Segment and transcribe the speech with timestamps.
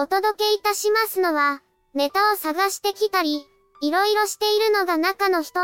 [0.00, 1.60] お届けいたしますのは、
[1.92, 3.44] ネタを探してきたり、
[3.80, 5.58] いろいろしているのが中の人、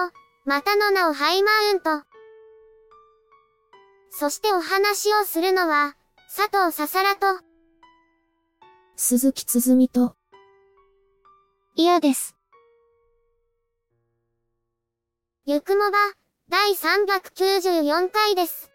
[0.45, 2.05] またの名をハイマウント。
[4.11, 5.95] そしてお話をするのは、
[6.37, 7.27] 佐藤ささらと、
[8.97, 10.17] 鈴木つづみと、
[11.77, 12.35] 嫌です。
[15.47, 15.99] ゆくもば、
[16.49, 18.73] 第394回です。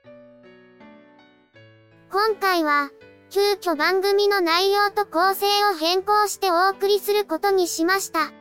[2.10, 2.92] 今回は、
[3.32, 8.32] 急遽番組の内容と構成を変更してお送りすることにしました。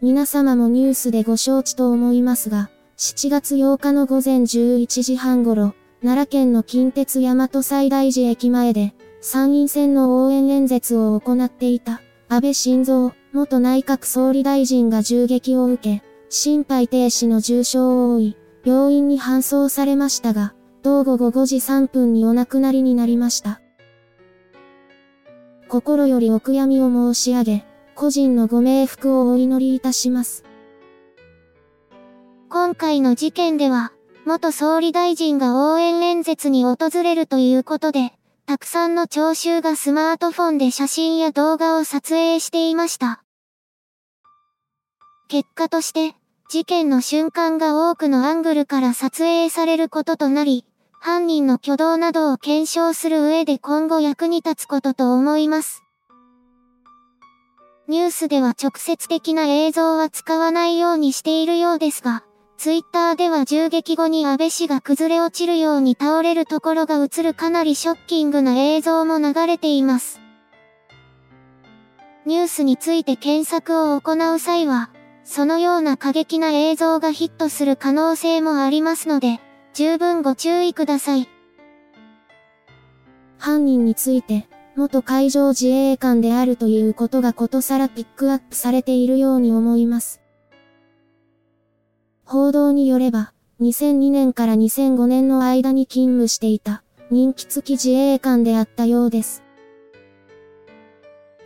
[0.00, 20.53] 皆様もニュースでご承知と思いますが、7月8日の午前11時半頃、奈良県の近鉄大和西大寺駅前で、参院選の応援演説を行っていた、安倍晋三元内閣総理大臣が銃撃を受け、心肺停止の重傷を負い、病院に搬送されましたが、
[20.84, 23.62] 同午後5時3分にお亡くなりになりました。
[25.66, 30.44] 心よりお悔やみを申し上げ、個人のご冥福をお祈りいたします。
[32.50, 33.94] 今回の事件では、
[34.26, 38.12] 元総理大臣が応援演説に訪れるということで、
[38.44, 43.24] たくさんの聴衆がスマートフォンで写真や動画を撮影していました。
[45.28, 46.14] 結果として、
[46.50, 50.66] 事件の瞬間が多くのアングルから撮影されることとなり、
[51.06, 55.84] 犯人の挙動などを検証する上で今後役に立つことと思います。
[57.88, 62.24] ニュースでは直接的な映像は使わないようにしているようですが、
[62.56, 70.22] ツイッターでは銃撃後に安倍氏が崩れ落ちるように倒れるところが映るかなりショッキングな映像も流れています。
[72.24, 74.88] ニュースについて検索を行う際は、
[75.22, 79.42] そのような過激な映像がヒットする可能性もありますので、
[79.74, 81.28] 十分ご注意ください。
[83.38, 84.46] 犯人について、
[84.76, 90.22] 元海上自衛官であるということがことさらピックアップされているように思います。
[92.24, 99.42] 報道によれば、2002年から2005年の間に勤務していた、人気付き自衛官であったようです。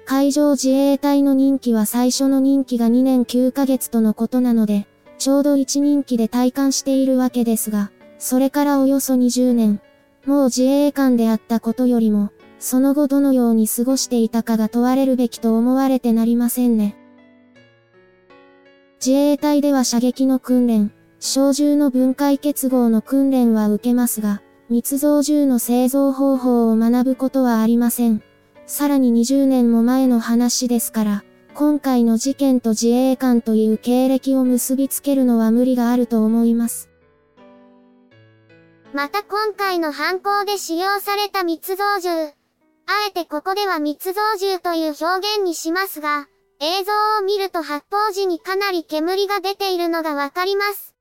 [0.05, 4.87] 海上自衛隊の任期は最初の任期が2年9ヶ月とのことなので、
[5.17, 9.81] ちょうど1任期で体感しているわけですが、それからおよそ20年、
[10.27, 16.97] もう自衛官であったことよりも、その後どのように過ごしていたかが問われるべきと思われてなりませんね。
[19.05, 28.23] 自衛隊では射撃の訓練、小銃の分解結合の訓練は受けますが、密造銃の製造方法を学ぶことはありません。
[28.67, 31.25] さらに20年も前の話ですから、
[31.55, 36.88] 今回の事件と自衛官という経歴を結びつけるのは無理があると思います。
[38.95, 42.09] また今回の犯行で使用された密造銃。
[42.11, 42.33] あ
[43.07, 46.27] えてここでは密造銃という表現にしますが、
[46.61, 50.95] 映像を見ると発砲時にかなり煙が出ているのがわかります。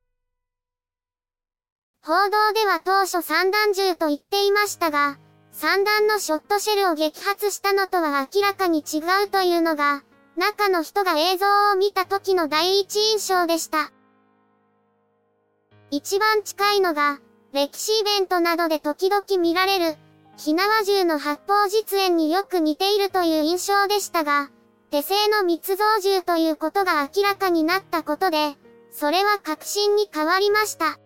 [2.04, 5.18] 報道では当初散弾銃と言っていましたが、
[5.54, 10.04] 散弾のショットシェルを撃発したのとは明らかに違うというのが、
[10.36, 13.92] 中の人が映像を見た時の第一印象でした。
[15.90, 17.20] 一番近いのが、
[17.58, 19.98] 歴史イベントなどで時々見られる、
[20.38, 24.52] 火縄銃の発砲実演によく似ているという印象でしたが、
[24.92, 28.56] 手製の密造銃ということが明らかになったことで、
[28.92, 31.00] それは確信に変わりました。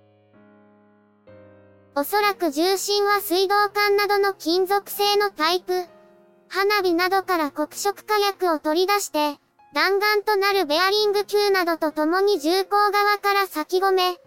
[1.95, 5.85] おそらく重心は水道管などの金属製のパイプ、
[6.49, 9.39] 花火などから黒色火薬を取り出して、
[9.73, 14.17] 弾丸となるベアリング球などと共に銃口側から先込め、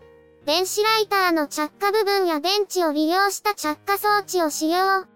[0.46, 5.06] 電子ライターの着火部分や電池を利用した着火装置を使用。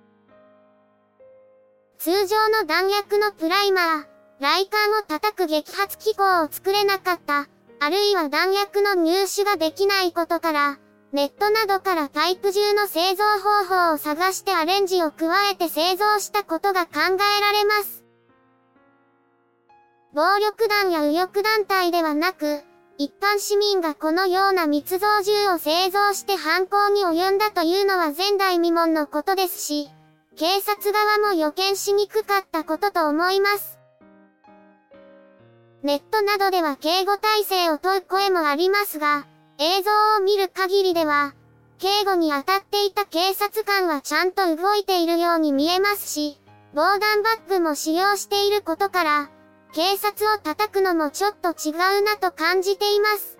[1.98, 4.04] 通常の弾薬のプライマー、
[4.40, 7.46] 雷管を叩く撃発機構を作れなかった、
[7.80, 10.78] あるいは弾薬の入手ができないことから、
[11.12, 18.02] ネットなどからタイプ銃の製造方法を探してアレンジを加えて製造したことが考えられます。
[20.14, 22.62] 暴力団や右翼団体ではなく、
[23.00, 29.88] 一般市民がこのような密造銃を製造して犯行に及んだというのは前代未聞のことですし、
[30.36, 33.78] 警察側も予見しにくかったことと思います。
[35.84, 39.28] ネットなどでは警護体制を問う声もありますが、
[39.58, 41.34] 映像を見る限りでは、
[41.78, 46.40] 警護に当たっていた警察官はちゃんと動いているように見えますし、
[46.74, 49.30] 防弾バッグも使用していることから、
[49.74, 53.38] 警察を叩くのもちょっと違うなと感じています。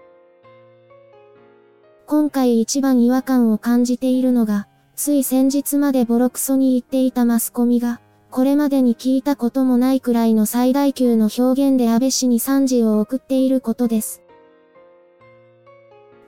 [2.07, 14.23] 今回一番違和感を感じているのが、つい先日までボロクソに言っていたマスコミが、これまでに聞いたこともないくらいの最大級の表現で安倍氏に賛辞を送っていることです。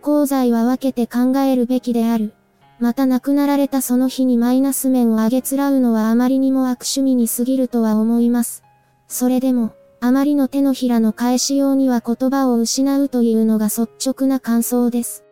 [0.02, 2.32] 功罪は分けて考えるべきである。
[2.78, 8.64] また亡くなられたその日にマイナス面をあげつらうのはあまりにも悪趣味に過ぎるとは思います。
[9.06, 15.24] それでも、あまりの手のひらの返しようには言葉を失うというのが率直な感想です。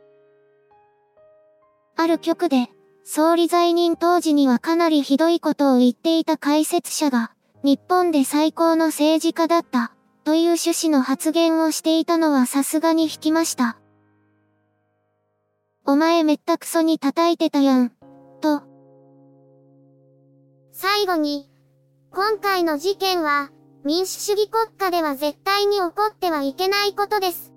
[1.96, 2.68] ある局で、
[3.02, 7.32] 総理在任当時にはかなりひどいことを言っていた解説者が、
[7.62, 9.94] 日本で最高の政治家だった、
[10.24, 13.78] という趣旨の発言をしていたのはさすがに引きました。
[15.86, 17.92] お前めったくそに叩いてたやん、
[18.42, 18.62] と。
[20.72, 21.50] 最後に、
[22.12, 23.50] 今回の事件は、
[23.84, 27.52] 民主主義国家では絶対に起こってはいけないことです。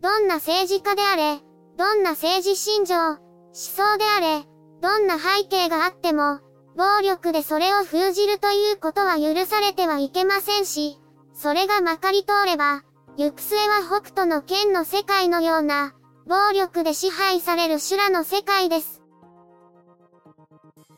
[0.00, 1.40] どんな政治家であれ、
[1.76, 3.18] どんな政治信条、思
[3.52, 4.44] 想であれ、
[4.80, 6.40] どんな背景があっても、
[6.76, 10.98] 暴力でそれを封じるということは許されてはいけませんし、
[11.34, 12.82] それがまかり通れば、
[13.16, 15.94] 行く末は北斗の剣の世界のような、
[16.26, 19.02] 暴力で支配される修羅の世界です。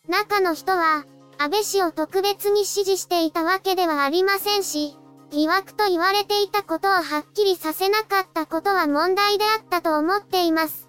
[0.08, 1.04] 中の人は、
[1.38, 4.96] 安倍氏を特別に支持していたわけではありませんし、
[5.30, 10.88] 疑惑と言われていたことをはっきりさせなかったことは問題であったと思っています。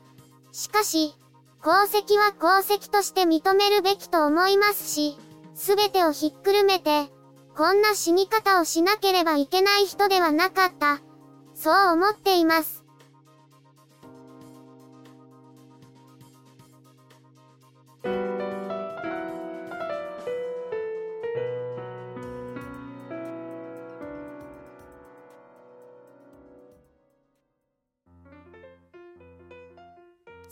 [0.51, 1.15] しかし、
[1.61, 5.17] 功績は功績として認めるべきと思いますし、
[5.55, 7.09] すべてをひっくるめて、
[7.57, 10.99] こんな死に方をしなければいけない人ではなかった。
[11.55, 12.74] そう思っています。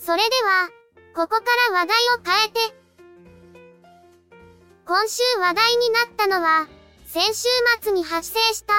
[0.06, 0.68] それでは、
[1.16, 2.60] ここから話題を変えて。
[4.86, 6.68] 今週話題になったのは、
[7.06, 7.48] 先週
[7.82, 8.74] 末に発生した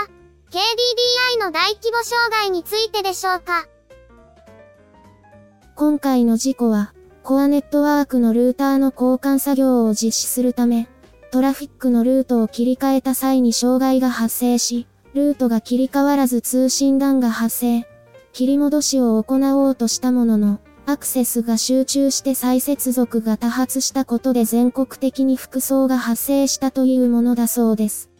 [0.51, 3.67] KDDI の大規模障害についてでしょうか。
[5.77, 6.93] 今回の事故は、
[7.23, 10.91] コアネットワークのルーターの交換作業を実施するため、
[11.31, 17.89] トラフィックのルートを切り替えた際に障害が発生し、ルートが切り替わらず通信弾が発生。
[18.35, 28.11] 切り戻しを行おうとしたものの、アクセスが集中して再接続が多発したことで全国的に服装が発生したというものだそうです。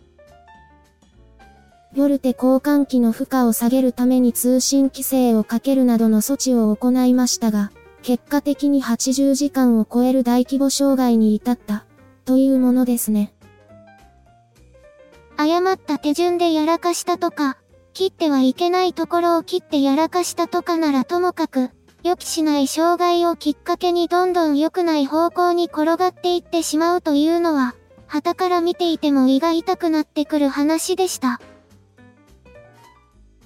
[1.95, 7.71] 夜手交換機の負荷を下げるために通信規制をかけるなどの措置を行いましたが、
[8.03, 11.85] 結果的に80時間を超える大規模障害に至った、
[12.25, 13.33] というものですね。
[15.37, 17.59] 誤った手順でやらかしたとか、
[17.93, 21.71] 切ってはいけないところを切ってやらかしたとかならともかく、
[22.05, 27.75] 予期しない障害をきっかけにどんどん良くない方向に転がっていってしまうというのは、
[28.07, 31.41] 旗から見ていても胃が痛くなってくる話でした。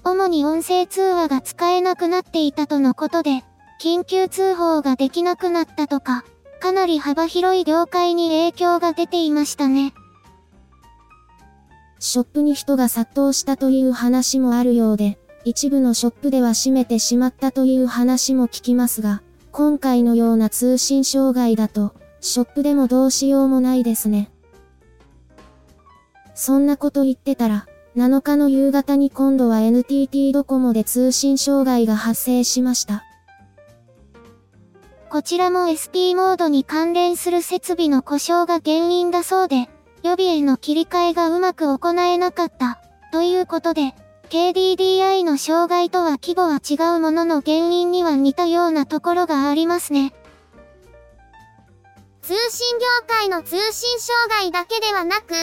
[0.03, 3.45] 主に音声通話が使えなくなっていたとのことで、
[3.81, 6.25] 緊急通報ができなくなったとか、
[6.59, 9.93] かなり幅広い業界に影響が出ていましたね。
[11.99, 24.31] ショップに人が殺到したという話もあるようで、一部のショップでは閉めてしまったという話も聞きますが、今回のような通信障害だと、ショップでもどうしようもないですね。
[26.35, 33.03] そんなこと言ってたら、7日の夕方に今度は NTT ドコモで通信障害が発生しました。
[35.09, 39.67] こちらも SP モードに関連する設備の故障が原因だそうで、
[40.03, 42.79] 予備への切り替えがうまく行えなかった、
[43.11, 43.95] ということで、
[44.29, 50.13] KDDI の障害とは規模は違うものの原因には似たようなところがありますね。
[52.21, 55.33] 通信業界の通信障害だけではなく、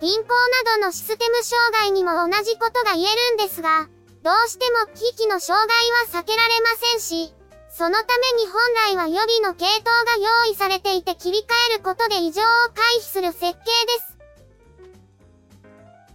[0.00, 3.88] 銀行などのシステム障害にも同じことが言えるんですが、
[4.22, 7.34] どうしても機器の障害は避けられませんし、
[7.68, 8.54] そのために本
[8.88, 10.16] 来は予備の系統が
[10.46, 11.42] 用意されていて切り替
[11.74, 12.44] えることで異常を
[12.74, 13.58] 回避する設計で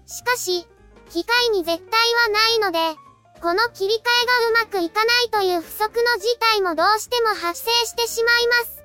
[0.08, 0.18] す。
[0.18, 0.68] しかし、
[1.16, 3.00] 機械に絶対はないので、
[3.40, 8.84] この切り替えがうまくいかないという不足の事態もどうしても発生してしまいます。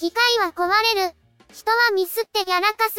[0.00, 1.12] 機械は壊れる。
[1.52, 2.96] 人はミスってやらかす。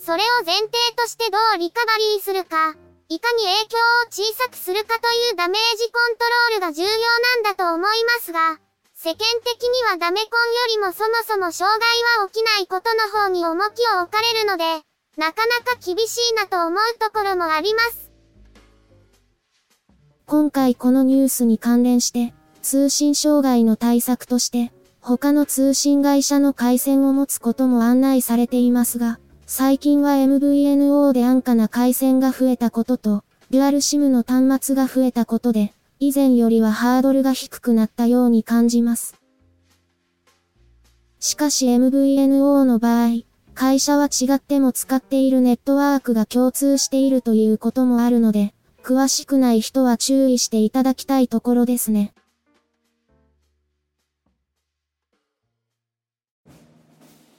[0.00, 2.72] それを前提としてどうリカバリーするか。
[3.10, 6.96] いかに影響を小さくするかというダメージコントロールが重要な
[7.36, 8.56] んだと思いますが、
[8.94, 14.80] 世間的にはダメコンよりもそもそも障害は起きないことの方に重きを置かれるので、
[15.16, 18.10] なかなか厳しいなと思うところもあります。
[20.26, 39.14] 今回このニュースに関連して、通信障害の対策として、他の通信会社の回線を持つことも案内されていますが、最近は MVNO で安価な回線が増えたことと、デュアル SIM の端末が増えたことで、以前よりはハードルが低くなったように感じます。
[41.20, 43.08] しかし MVNO の場合、
[43.54, 52.12] 会社は違っても使っているネットワークが共通しているということもあるので、詳しくない人は注意していただきたいところですね。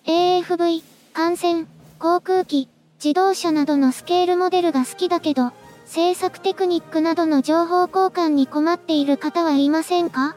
[0.06, 1.66] AFV、感染、
[2.00, 2.70] 航空機、
[3.04, 5.52] 自動車などのスケールモデルが好きだけど、
[5.86, 10.36] 制作テクニックなどの情報交換に困っている方はいませんか？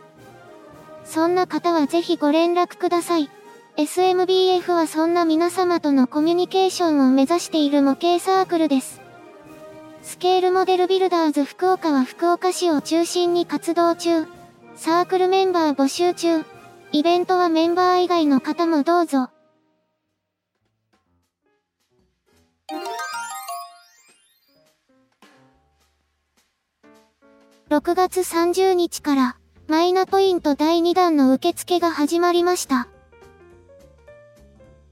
[1.05, 3.31] そんな方はぜひご連絡ください。
[3.79, 9.01] SMBF はそんな皆様とのコミュニケーションを目指している模型サークルです。
[10.03, 14.27] スケールモデルビルダーズ福岡は福岡市を中心に活動中。
[14.75, 16.45] サークルメンバー募集中。
[16.91, 19.31] イベントはメンバー以外の方もどうぞ。
[27.71, 29.37] 6月30日から
[29.69, 32.89] マイナポイント第2弾の受付が始まりました。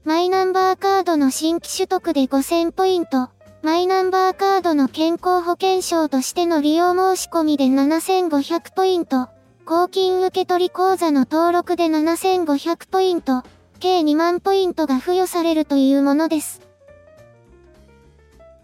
[0.07, 3.29] マイナンバーカードの新規取得で5000ポイント、
[3.61, 9.27] マイナンバーカードの健康保険証としての利用申し込みで7500ポイント、
[9.65, 13.43] 公金受取口座の登録で7500ポイント、
[13.81, 16.61] 計2万ポイントが付与されるというものです。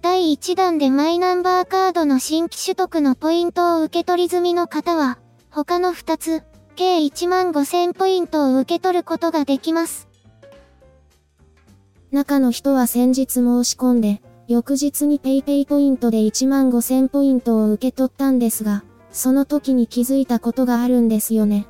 [0.01, 5.17] 第1弾でマイナンバーカードの新規取得のポイントを受け取り済みの方は、
[5.49, 6.41] 他の2つ、
[6.77, 10.12] 計1万5000ポイントを受け取ることができます。
[12.13, 21.65] 中の人は先日申し込んで、翌日に PayPay ポイントで1万5000ポイントを受け取ったんですが、その時に気づいたことがあるんですよね。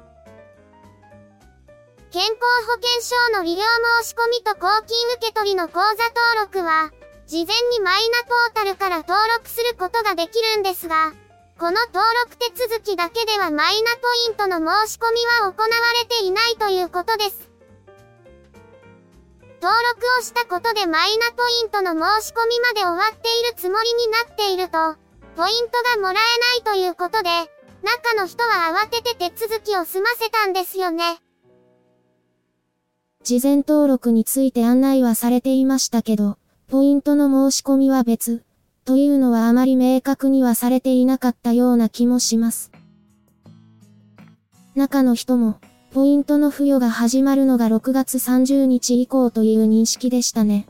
[2.11, 2.33] 健康
[2.67, 3.59] 保険証の利用
[4.03, 6.91] 申し込みと公金受取の口座登録は、
[7.25, 11.13] 事前にマイナポータルから登録することができるんですが、
[11.57, 15.69] この登録手続きだけではマイナポイントの申し込みは行わ
[16.01, 17.42] れていないということです。
[19.63, 24.97] 登録をしたことでマイナポイントの申し込みまで終わっているつもりになっていると、
[25.37, 27.29] ポイントがもらえないということで、
[27.81, 31.21] 中の人は慌てて手続きを済ませたんですよね。
[33.23, 38.43] 事前登録について案内はされていましたけど、ポイントの申し込みは別、
[38.83, 42.69] というのはあまり明確にはされていなかったような気もします。
[44.75, 45.61] 中の人も、
[45.93, 50.65] ポイントの付与が始まるのが6月30日以降という認識でしたね。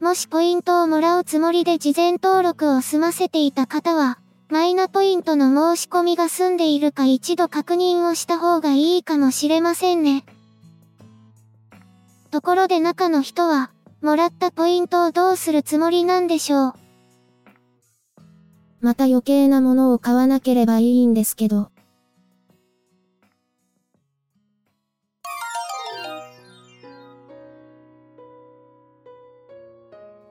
[0.00, 4.18] もしポイントをもらうつもりで事前登録を済ませていた方は、
[4.50, 10.24] マイナポイントの申し込みが済んでいるか一度確認をした方がいいかもしれませんね。
[12.32, 16.74] ところで中の人は、もらったポイントをどうするつもりなんでしょう。
[18.80, 21.71] また余計なものを買わなければいいんですけど。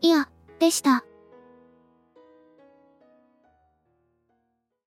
[0.00, 0.28] いや、
[0.58, 1.07] でした。